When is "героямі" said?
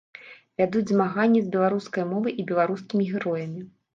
3.13-3.61